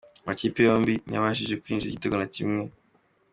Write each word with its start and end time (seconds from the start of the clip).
amakipe 0.23 0.59
yombi 0.67 0.93
ntayabashije 1.07 1.55
kwinjiza 1.61 1.89
igitego 1.91 2.15
na 2.17 2.27
kimwe. 2.33 2.63